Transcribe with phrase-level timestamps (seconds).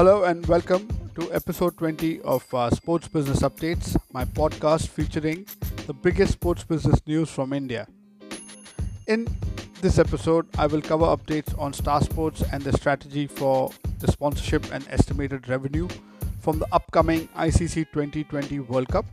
[0.00, 5.44] Hello and welcome to episode 20 of uh, Sports Business Updates, my podcast featuring
[5.86, 7.86] the biggest sports business news from India.
[9.08, 9.28] In
[9.82, 14.72] this episode, I will cover updates on Star Sports and the strategy for the sponsorship
[14.72, 15.86] and estimated revenue
[16.40, 19.04] from the upcoming ICC 2020 World Cup.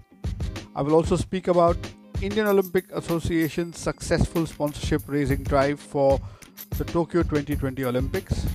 [0.74, 1.76] I will also speak about
[2.22, 6.22] Indian Olympic Association's successful sponsorship raising drive for
[6.78, 8.46] the Tokyo 2020 Olympics.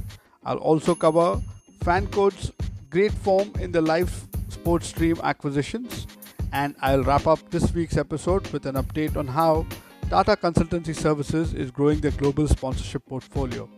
[0.46, 1.38] I'll also cover
[1.82, 2.52] FanCode's
[2.90, 6.06] great form in the live sports stream acquisitions,
[6.52, 9.66] and I'll wrap up this week's episode with an update on how
[10.08, 13.68] Tata Consultancy Services is growing their global sponsorship portfolio.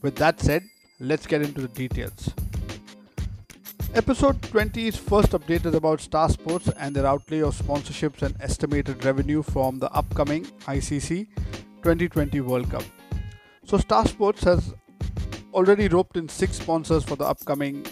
[0.00, 0.64] With that said,
[0.98, 2.30] let's get into the details.
[3.94, 9.04] Episode 20's first update is about Star Sports and their outlay of sponsorships and estimated
[9.04, 11.28] revenue from the upcoming ICC
[11.84, 12.82] 2020 World Cup.
[13.64, 14.74] So, Star Sports has
[15.52, 17.84] already roped in six sponsors for the upcoming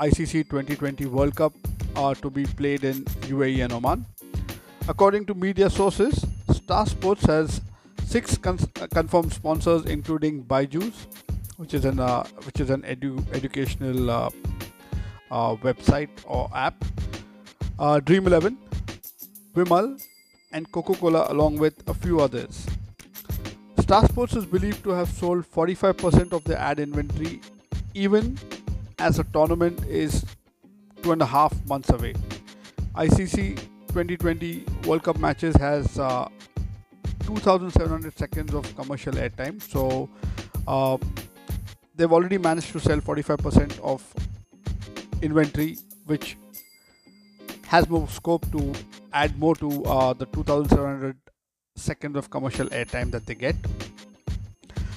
[0.00, 1.52] ICC 2020 World Cup
[1.96, 4.06] uh, to be played in UAE and Oman.
[4.88, 7.60] According to media sources, Star Sports has
[8.04, 8.56] six uh,
[8.92, 11.06] confirmed sponsors, including Byju's,
[11.56, 14.30] which is an uh, which is an edu- educational uh,
[15.30, 16.84] uh, website or app,
[17.78, 18.56] uh, Dream Eleven,
[19.54, 20.00] Vimal,
[20.52, 22.66] and Coca-Cola, along with a few others.
[23.90, 27.40] Star Sports is believed to have sold 45% of their ad inventory,
[27.92, 28.38] even
[29.00, 30.24] as the tournament is
[31.02, 32.14] two and a half months away.
[32.94, 33.56] ICC
[33.88, 36.28] 2020 World Cup matches has uh,
[37.24, 40.08] 2,700 seconds of commercial airtime, so
[40.68, 40.96] uh,
[41.96, 44.04] they've already managed to sell 45% of
[45.20, 46.36] inventory, which
[47.66, 48.72] has more scope to
[49.12, 51.16] add more to uh, the 2,700
[51.76, 53.56] seconds of commercial airtime that they get.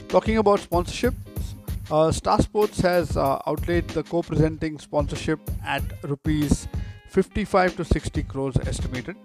[0.08, 1.14] Talking about sponsorship,
[1.92, 6.68] uh, Star Sports has uh, outlaid the co-presenting sponsorship at rupees
[7.10, 9.16] 55 to 60 crores estimated,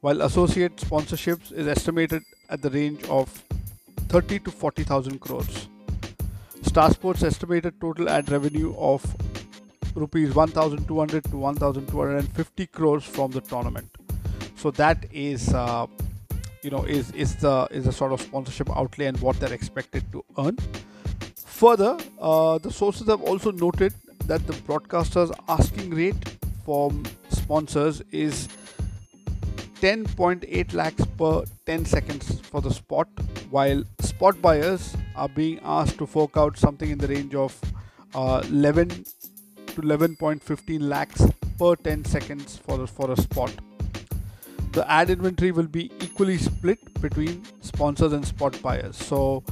[0.00, 3.28] while associate sponsorships is estimated at the range of
[4.08, 5.68] 30 to 40,000 crores.
[6.62, 9.04] Star Sports estimated total ad revenue of
[9.94, 13.88] rupees 1200 to 1250 crores from the tournament.
[14.56, 15.86] So that is uh,
[16.62, 20.04] you know is is the is the sort of sponsorship outlay and what they're expected
[20.12, 20.56] to earn.
[21.34, 23.94] Further uh, the sources have also noted
[24.26, 28.48] that the broadcasters asking rate from sponsors is
[29.80, 33.08] 10.8 lakhs per 10 seconds for the spot
[33.50, 37.58] while spot buyers are being asked to fork out something in the range of
[38.14, 41.26] uh, 11 to 11.15 lakhs
[41.58, 43.52] per 10 seconds for for a spot
[44.72, 48.96] the ad inventory will be equally split between sponsors and spot buyers.
[48.96, 49.44] So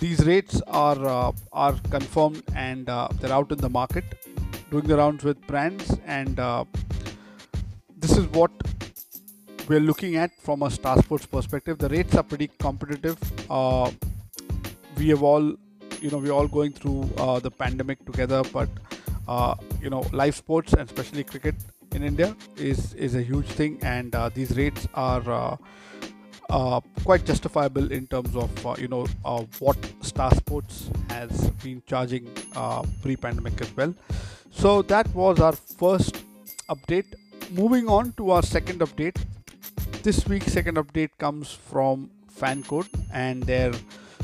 [0.00, 4.04] these rates are uh, are confirmed and uh, they're out in the market,
[4.70, 6.64] doing the rounds with brands, and uh,
[7.98, 8.50] this is what
[9.68, 11.78] we're looking at from a Star Sports perspective.
[11.78, 13.18] The rates are pretty competitive.
[13.50, 13.90] Uh,
[14.96, 15.54] we have all,
[16.00, 18.68] you know, we're all going through uh, the pandemic together, but
[19.28, 21.54] uh, you know, live sports and especially cricket
[21.94, 25.56] in India is is a huge thing, and uh, these rates are uh,
[26.48, 31.82] uh, quite justifiable in terms of uh, you know uh, what Star Sports has been
[31.86, 32.28] charging
[33.02, 33.94] pre-pandemic as well.
[34.50, 36.24] So that was our first
[36.68, 37.14] update.
[37.50, 39.16] Moving on to our second update.
[40.02, 43.72] This week's second update comes from FanCode and their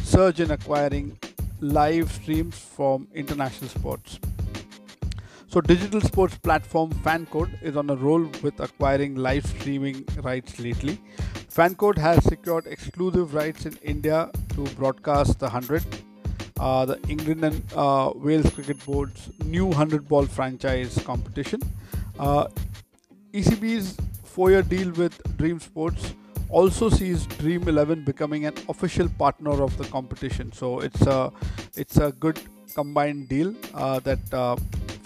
[0.03, 1.19] surge in acquiring
[1.61, 4.19] live streams from international sports.
[5.57, 11.01] So, digital sports platform FanCode is on a roll with acquiring live streaming rights lately.
[11.49, 15.83] FanCode has secured exclusive rights in India to broadcast the 100,
[16.61, 21.63] uh, the England and uh, Wales Cricket Board's new 100 ball franchise competition.
[22.19, 22.49] Uh,
[23.33, 26.13] ECB's four year deal with Dream Sports
[26.51, 30.53] also sees Dream 11 becoming an official partner of the competition.
[30.53, 31.33] So, it's a,
[31.77, 32.39] it's a good
[32.75, 34.57] combined deal uh, that uh,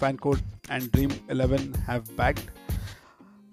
[0.01, 0.41] FanCode
[0.71, 2.49] and Dream 11 have bagged.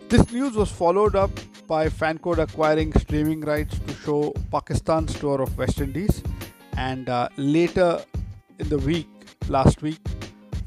[0.09, 1.31] This news was followed up
[1.67, 6.23] by FanCode acquiring streaming rights to show Pakistan's tour of West Indies,
[6.76, 8.03] and uh, later
[8.59, 9.09] in the week,
[9.49, 10.00] last week,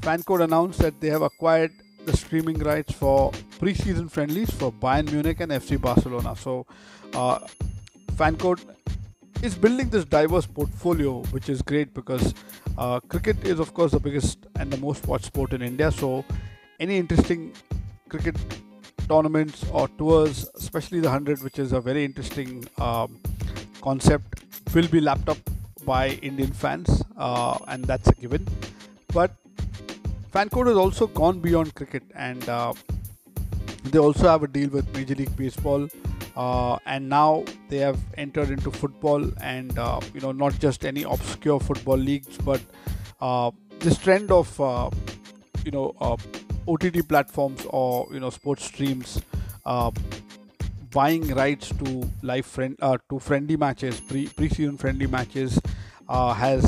[0.02, 1.72] FanCode announced that they have acquired
[2.04, 6.36] the streaming rights for pre-season friendlies for Bayern Munich and FC Barcelona.
[6.36, 6.66] So,
[7.14, 7.38] uh,
[8.12, 8.60] FanCode
[9.42, 12.32] is building this diverse portfolio, which is great because
[12.78, 15.90] uh, cricket is, of course, the biggest and the most watched sport in India.
[15.90, 16.24] So,
[16.78, 17.52] any interesting
[18.08, 18.36] cricket
[19.08, 23.20] tournaments or tours, especially the 100, which is a very interesting um,
[23.80, 24.44] concept,
[24.74, 25.38] will be lapped up
[25.84, 28.46] by Indian fans, uh, and that's a given.
[29.08, 29.32] But
[30.32, 32.72] Fancode has also gone beyond cricket and uh,
[33.84, 35.88] they also have a deal with Major League Baseball.
[36.36, 41.02] Uh, and now they have entered into football and uh, you know not just any
[41.02, 42.60] obscure football leagues but
[43.20, 43.50] uh,
[43.80, 44.88] this trend of uh,
[45.64, 46.16] you know uh,
[46.66, 49.20] OTT platforms or you know sports streams
[49.66, 49.90] uh,
[50.90, 52.78] buying rights to live friend
[53.10, 55.60] to friendly matches pre pre-season friendly matches
[56.08, 56.64] has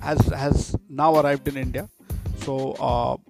[0.00, 1.88] has has now arrived in India.
[2.38, 3.20] So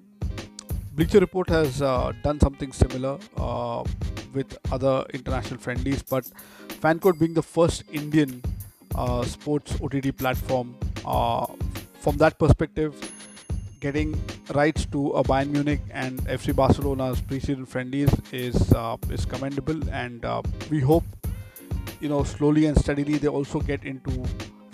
[0.95, 3.19] Bleacher Report has done something similar
[4.33, 6.25] with other international friendlies, but
[6.81, 8.43] Fancode being the first Indian
[8.95, 10.75] uh, sports OTT platform,
[11.05, 11.47] uh,
[12.01, 12.95] from that perspective,
[13.81, 14.21] getting
[14.55, 20.25] rights to a Bayern Munich and FC Barcelona's pre-season friendlies is uh, is commendable, and
[20.25, 21.05] uh, we hope
[22.01, 24.25] you know slowly and steadily they also get into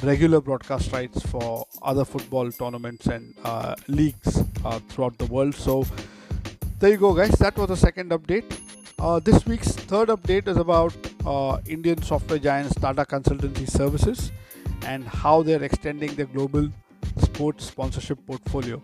[0.02, 5.54] regular broadcast rights for other football tournaments and uh, leagues uh, throughout the world.
[5.54, 5.84] So
[6.78, 7.30] there you go, guys.
[7.38, 8.65] That was the second update.
[8.98, 10.94] Uh, this week's third update is about
[11.26, 14.32] uh, Indian software giants Tata Consultancy Services
[14.86, 16.70] and how they're extending their global
[17.18, 18.82] sports sponsorship portfolio.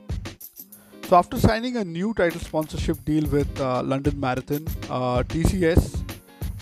[1.04, 6.02] So, after signing a new title sponsorship deal with uh, London Marathon, uh, TCS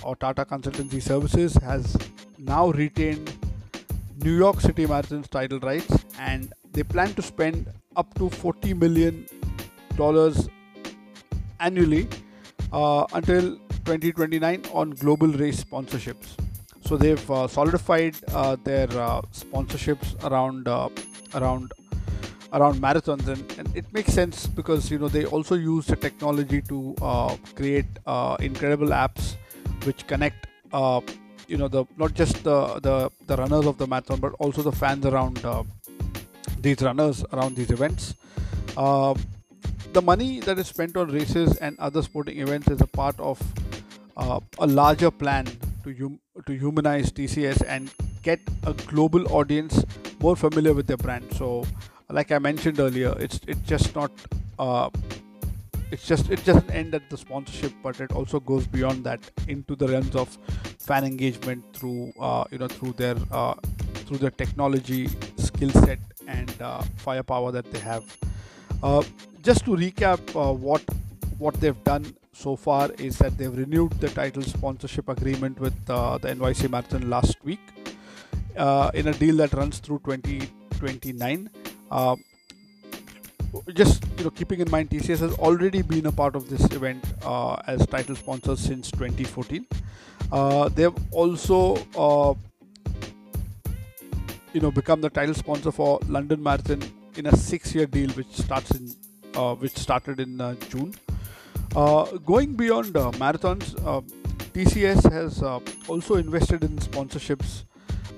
[0.04, 1.96] or Tata Consultancy Services has
[2.38, 3.36] now retained
[4.22, 7.66] New York City Marathon's title rights and they plan to spend
[7.96, 9.26] up to 40 million
[9.96, 10.48] dollars
[11.58, 12.08] annually
[12.72, 16.36] uh, until 2029 on global race sponsorships.
[16.86, 20.88] So they've uh, solidified uh, their uh, sponsorships around uh,
[21.34, 21.72] around
[22.52, 26.60] around marathons, and, and, it makes sense because you know they also use the technology
[26.62, 27.86] to uh, create
[28.40, 29.36] incredible apps
[29.84, 30.48] which connect
[31.46, 34.72] you know the not just the, the the runners of the marathon but also the
[34.72, 35.46] fans around
[36.58, 38.14] these runners around these events
[39.92, 43.40] the money that is spent on races and other sporting events is a part of
[44.16, 45.46] uh, a larger plan
[45.84, 47.90] to hum- to humanize TCS and
[48.22, 49.84] get a global audience
[50.20, 51.24] more familiar with their brand.
[51.34, 51.66] So,
[52.08, 54.12] like I mentioned earlier, it's it's just not
[54.58, 54.90] uh,
[55.90, 59.74] it's just it doesn't end at the sponsorship, but it also goes beyond that into
[59.74, 60.28] the realms of
[60.78, 63.54] fan engagement through uh, you know through their uh,
[64.06, 65.98] through their technology skill set
[66.28, 68.04] and uh, firepower that they have.
[69.40, 70.82] Uh, just to recap uh, what
[71.38, 76.18] what they've done so far is that they've renewed the title sponsorship agreement with uh,
[76.18, 77.60] the NYC Marathon last week
[78.56, 81.50] uh, in a deal that runs through 2029.
[81.90, 82.16] Uh,
[83.74, 87.04] just you know, keeping in mind, TCS has already been a part of this event
[87.24, 89.66] uh, as title sponsor since 2014.
[90.30, 91.76] Uh, they've also
[94.52, 96.82] you know become the title sponsor for London Marathon
[97.16, 98.99] in a six-year deal, which starts in uh,
[99.58, 100.94] which started in uh, June.
[101.76, 103.74] Uh, going beyond marathons,
[104.52, 105.42] TCS has
[105.88, 107.64] also invested in sponsorships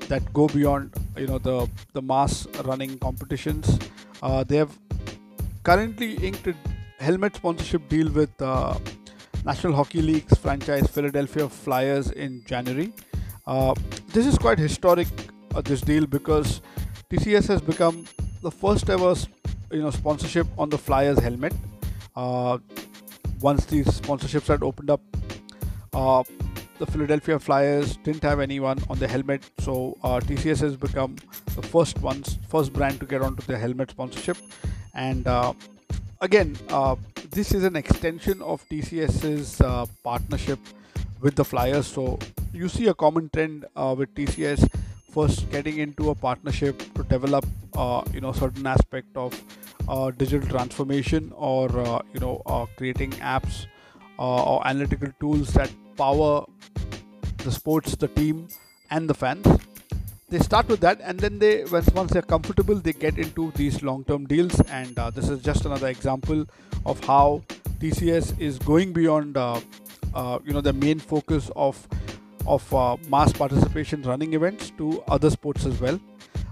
[0.09, 3.79] that go beyond you know the the mass running competitions.
[4.49, 4.79] they have
[5.63, 6.55] currently inked a
[7.03, 8.79] helmet sponsorship deal with uh,
[9.45, 12.93] National Hockey League's franchise Philadelphia Flyers in January.
[13.47, 13.75] Uh,
[14.09, 15.09] this is quite historic,
[15.55, 16.61] uh, this deal, because
[17.11, 18.05] TCS has become
[18.41, 19.15] the first ever
[19.73, 21.55] you know sponsorship on the Flyers helmet.
[22.15, 22.59] Uh,
[23.41, 25.01] once these sponsorships had opened up,
[25.95, 26.23] uh,
[26.79, 31.17] the Philadelphia Flyers didn't have anyone on the helmet, so uh, TCS has become
[31.57, 34.37] the first ones, first brand to get onto the helmet sponsorship.
[34.95, 35.55] And uh,
[36.21, 36.97] again, uh,
[37.31, 40.59] this is an extension of TCS's uh, partnership
[41.21, 41.87] with the Flyers.
[41.87, 42.19] So
[42.53, 43.65] you see a common trend
[43.97, 44.69] with TCS
[45.13, 49.39] first getting into a partnership to develop uh, you know certain aspect of
[49.89, 53.67] uh, digital transformation or uh, you know uh, creating apps
[54.19, 56.45] uh, or analytical tools that power
[57.45, 58.49] the sports the team
[58.91, 59.47] and the fans.
[60.29, 64.27] They start with that and then they once, they're comfortable they get into these long-term
[64.27, 64.59] deals.
[64.71, 66.47] And uh, this is just another example
[66.87, 67.43] of how
[67.81, 71.87] tcs is going beyond you know the main focus of
[72.47, 76.01] of uh, mass participation running events to other sports as well.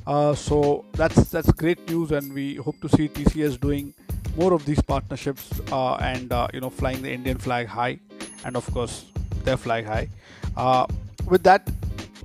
[0.06, 3.94] Uh, so that's that's great news, and we hope to see TCS doing
[4.36, 7.98] more of these partnerships uh, and uh, you know flying the Indian flag high,
[8.44, 9.04] and of course
[9.44, 10.08] their flag high.
[10.56, 10.86] Uh,
[11.28, 11.68] with that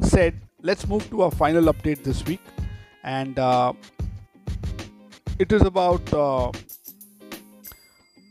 [0.01, 2.41] said, let's move to our final update this week,
[3.03, 3.73] and uh,
[5.37, 6.01] it is about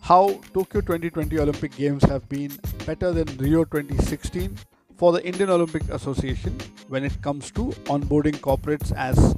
[0.00, 2.53] how Tokyo 2020 Olympic Games have been
[2.87, 4.55] better than Rio 2016
[4.97, 6.59] for the Indian Olympic Association
[6.89, 9.37] when it comes to onboarding corporates as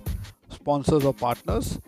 [0.51, 1.79] sponsors or partners.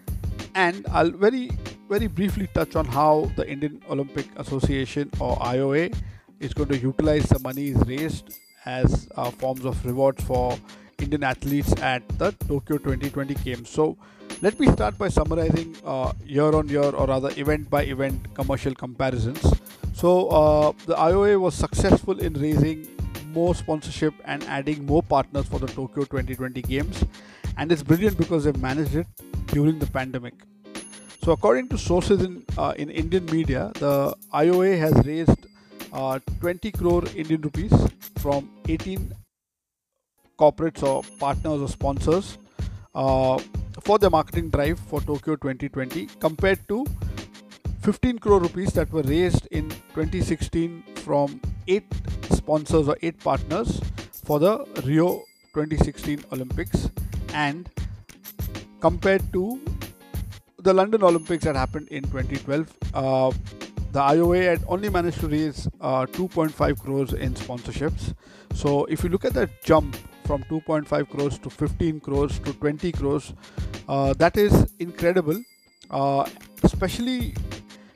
[0.55, 1.51] And I'll very
[1.89, 5.95] very briefly touch on how the Indian Olympic Association or IOA
[6.39, 8.35] is going to utilize the money raised
[8.67, 10.59] as uh, forms of rewards for
[10.99, 13.71] Indian athletes at the Tokyo 2020 Games.
[13.71, 13.97] So,
[14.43, 18.75] let me start by summarizing uh, year on year or rather event by event commercial
[18.75, 19.43] comparisons.
[19.95, 22.87] So, uh, the IOA was successful in raising
[23.39, 27.05] more sponsorship and adding more partners for the Tokyo 2020 Games,
[27.57, 29.07] and it's brilliant because they've managed it
[29.55, 30.35] during the pandemic.
[31.23, 33.95] So, according to sources in uh, in Indian media, the
[34.43, 35.47] IOA has raised
[35.93, 37.73] uh, 20 crore Indian rupees
[38.25, 39.13] from 18
[40.39, 42.39] corporates or partners or sponsors
[42.95, 43.39] uh,
[43.83, 46.85] for the marketing drive for Tokyo 2020 compared to
[47.83, 51.87] 15 crore rupees that were raised in 2016 from eight
[52.31, 53.81] sponsors or eight partners
[54.25, 56.91] for the Rio 2016 Olympics
[57.35, 57.69] and
[58.81, 59.61] compared to
[60.59, 63.31] the London Olympics that happened in 2012 uh,
[63.93, 68.15] the IOA had only managed to raise uh, 2.5 crores in sponsorships.
[68.55, 72.93] So if you look at that jump from 2.5 crores to 15 crores to 20
[72.93, 73.33] crores,
[73.89, 75.43] uh, that is incredible.
[75.91, 76.29] Uh,
[76.63, 77.35] especially,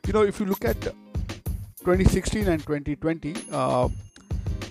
[0.07, 0.95] you know, if you look at
[1.85, 3.89] 2016 and 2020, uh,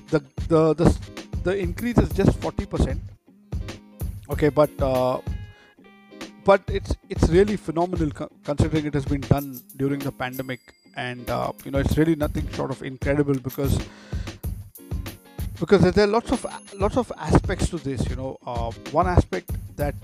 [0.10, 0.98] the, the the
[1.44, 3.00] the increase is just 40%.
[4.30, 5.20] Okay, but uh,
[6.46, 8.10] but it's it's really phenomenal
[8.44, 10.60] considering it has been done during the pandemic
[10.96, 13.77] and uh, you know it's really nothing short of incredible because
[15.60, 16.46] because there are lots of
[16.77, 19.96] lots of aspects to this you know uh, one aspect that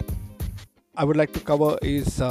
[0.95, 2.21] i would like to cover is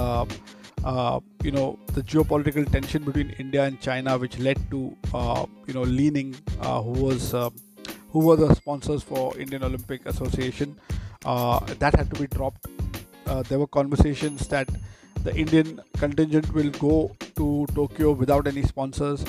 [0.85, 5.45] uh, uh you know the geopolitical tension between india and china which led to uh,
[5.67, 7.33] you know Li-Ning uh, who was
[8.11, 10.77] who were the sponsors for indian olympic association
[11.23, 12.67] that had to be dropped.
[13.49, 14.69] There were conversations that
[15.27, 19.25] the Indian contingent will go to Tokyo without any sponsors,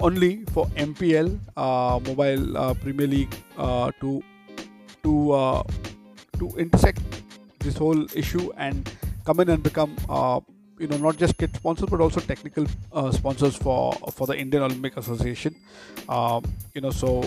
[0.00, 4.22] only for MPL, uh, Mobile uh, Premier League, uh, to
[5.02, 5.62] to uh,
[6.38, 7.02] to intersect
[7.58, 8.90] this whole issue and
[9.26, 10.40] come in and become uh,
[10.78, 14.62] you know not just kit sponsors but also technical uh, sponsors for for the Indian
[14.62, 15.54] Olympic Association.
[16.08, 17.24] Um, you know, so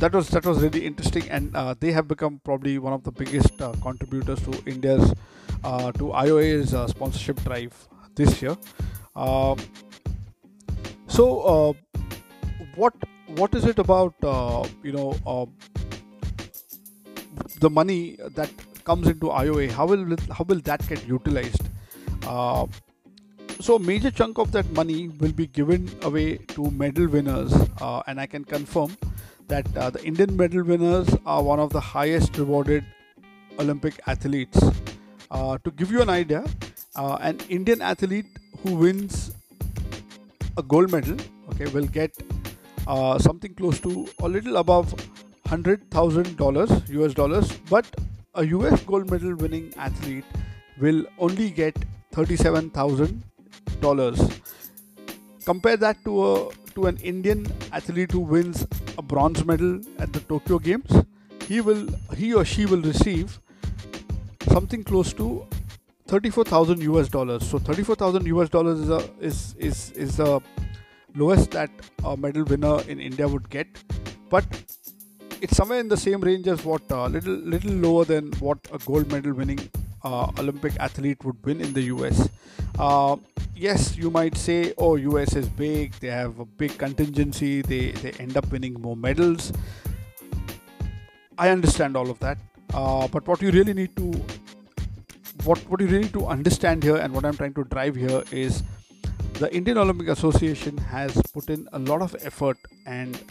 [0.00, 3.58] that was that was really interesting, and they have become probably one of the biggest
[3.82, 5.14] contributors to India's
[5.64, 7.74] uh, to IOA's uh, sponsorship drive
[8.14, 8.56] this year.
[9.14, 9.58] Um,
[11.06, 11.72] so, uh,
[12.74, 12.94] what
[13.36, 14.14] what is it about
[14.82, 15.48] you know
[17.60, 18.50] the money that
[18.84, 19.70] comes into IOA?
[19.70, 21.62] How will how will that get utilized?
[23.60, 28.02] So a major chunk of that money will be given away to medal winners uh,
[28.06, 28.96] and i can confirm
[29.48, 32.84] that uh, the indian medal winners are one of the highest rewarded
[33.58, 34.58] olympic athletes.
[35.30, 36.44] Uh, to give you an idea,
[36.96, 38.26] uh, an Indian athlete
[38.62, 39.32] who wins
[40.56, 41.16] a gold medal,
[41.50, 42.16] okay, will get
[42.86, 44.94] uh, something close to a little above
[45.46, 47.86] hundred thousand dollars US dollars, but
[48.34, 50.24] a US gold medal winning athlete
[50.80, 51.76] will only get
[52.12, 53.22] thirty-seven thousand
[53.80, 54.20] dollars.
[55.44, 58.66] Compare that to a to an Indian athlete who wins
[58.98, 60.92] a bronze medal at the Tokyo Games.
[61.48, 63.38] He will he or she will receive
[64.48, 65.46] something close to
[66.08, 67.48] 34,000 US dollars.
[67.48, 70.40] So 34,000 US dollars is a, is is is the
[71.14, 71.70] lowest that
[72.04, 73.66] a medal winner in India would get,
[74.28, 74.44] but
[75.40, 78.78] it's somewhere in the same range as what uh, little little lower than what a
[78.78, 79.60] gold medal winning
[80.04, 82.28] uh, Olympic athlete would win in the US.
[82.78, 83.16] Uh,
[83.56, 88.12] yes, you might say, oh, US is big, they have a big contingency, they, they
[88.12, 89.52] end up winning more medals.
[91.38, 92.38] I understand all of that.
[92.74, 94.12] Uh, but what you really need to
[95.44, 98.22] what what you really need to understand here and what I'm trying to drive here
[98.32, 98.62] is
[99.34, 103.22] the Indian Olympic Association has put in a lot of effort and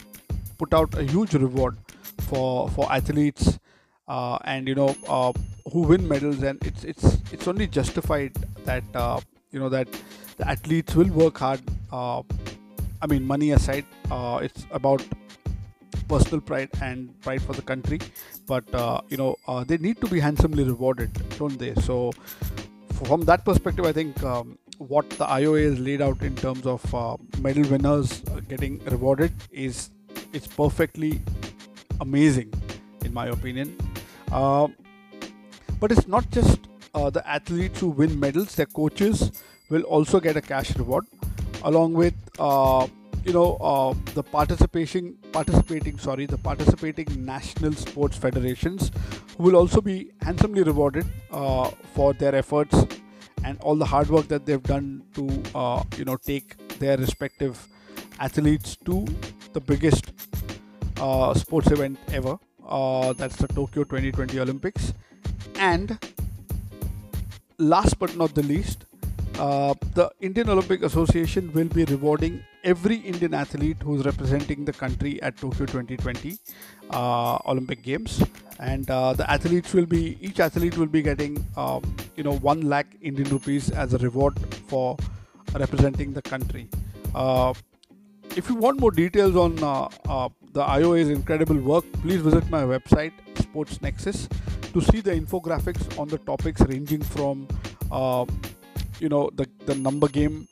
[0.57, 1.77] put out a huge reward
[2.21, 3.59] for for athletes
[4.07, 5.33] uh, and you know uh,
[5.71, 8.31] who win medals and it's it's it's only justified
[8.63, 9.19] that uh,
[9.51, 9.87] you know that
[10.37, 11.61] the athletes will work hard
[11.91, 12.21] uh,
[13.01, 15.03] I mean money aside uh, it's about
[16.07, 17.99] personal pride and pride for the country.
[18.47, 21.73] But uh, you know uh, they need to be handsomely rewarded don't they?
[21.75, 22.11] So
[23.03, 26.95] from that perspective i think um, what the ioa has laid out in terms of
[26.95, 29.89] uh, medal winners getting rewarded is
[30.31, 31.21] it's perfectly
[31.99, 32.53] amazing
[33.03, 33.77] in my opinion.
[34.31, 34.67] Uh,
[35.79, 36.59] but it's not just
[36.93, 39.31] the athletes who win medals their coaches
[39.69, 41.05] will also get a cash reward
[41.63, 42.87] along with uh,
[43.23, 48.91] you know uh, the participation participating sorry the participating national sports federations
[49.37, 52.85] who will also be handsomely rewarded uh, for their efforts
[53.43, 57.67] and all the hard work that they've done to uh, you know take their respective
[58.19, 59.05] athletes to
[59.53, 60.11] the biggest
[60.99, 62.37] uh, sports event ever.
[62.67, 64.93] Uh, that's the Tokyo 2020 Olympics.
[65.57, 65.97] And
[67.57, 68.84] last but not the least,
[69.39, 75.21] uh, the Indian Olympic Association will be rewarding every Indian athlete who's representing the country
[75.21, 76.37] at Tokyo 2020
[76.91, 78.23] uh, Olympic Games,
[78.59, 81.83] and uh, the athletes will be each athlete will be getting um,
[82.15, 84.97] you know one lakh Indian rupees as a reward for
[85.53, 86.69] representing the country.
[87.13, 87.53] Uh,
[88.35, 92.63] if you want more details on uh, uh, the IOA's incredible work, please visit my
[92.63, 94.29] website Sports Nexus
[94.73, 97.47] to see the infographics on the topics ranging from
[98.99, 100.47] you know the the number game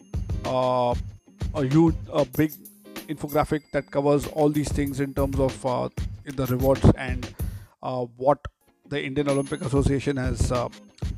[0.46, 0.94] uh,
[1.56, 2.52] a huge a big
[3.08, 5.90] infographic that covers all these things in terms of uh,
[6.26, 7.34] the rewards and
[7.82, 8.40] uh, what
[8.90, 10.70] the Indian Olympic Association has uh,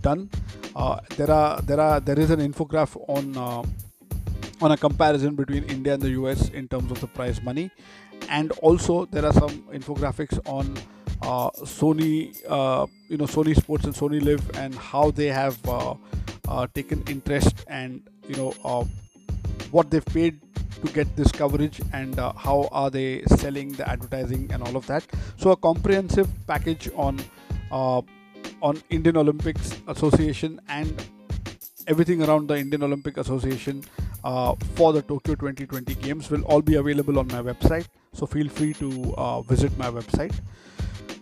[0.01, 0.29] done.
[0.75, 3.63] Uh, there are there are there is an infograph on uh,
[4.61, 7.71] on a comparison between India and the US in terms of the prize money,
[8.29, 10.75] and also there are some infographics on
[11.21, 12.35] uh, Sony,
[13.09, 15.57] you know, Sony Sports and Sony Live, and how they have
[16.47, 18.83] uh, taken interest and you know uh,
[19.71, 20.39] what they've paid
[20.83, 24.85] to get this coverage and uh, how are they selling the advertising and all of
[24.87, 25.05] that.
[25.37, 27.19] So a comprehensive package on
[27.71, 28.01] uh,
[28.61, 31.03] on indian olympics association and
[31.87, 33.83] everything around the indian olympic association
[34.23, 37.87] uh, for the tokyo 2020 games will all be available on my website.
[38.13, 40.33] So feel free to uh, visit my website.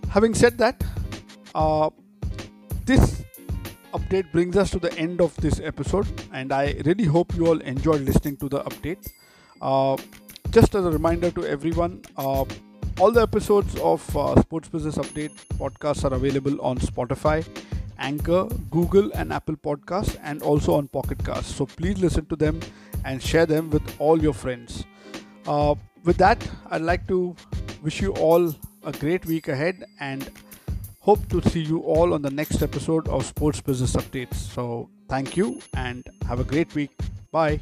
[0.10, 0.84] Having said that
[2.86, 3.23] this
[3.94, 7.60] update brings us to the end of this episode, and I really hope you all
[7.60, 9.12] enjoyed listening to the update.
[9.62, 9.98] Uh,
[10.52, 12.46] just as a reminder to everyone, uh,
[13.00, 17.46] all the episodes of uh, Sports Business Update podcasts are available on Spotify,
[18.00, 21.56] Anchor, Google, and Apple Podcasts, and also on Pocket Casts.
[21.56, 22.60] So please listen to them
[23.06, 24.86] and share them with all your friends.
[25.48, 27.36] Uh, with that, I'd like to
[27.82, 30.30] wish you all a great week ahead and
[31.04, 34.36] Hope to see you all on the next episode of Sports Business Updates.
[34.36, 36.98] So, thank you and have a great week.
[37.30, 37.60] Bye.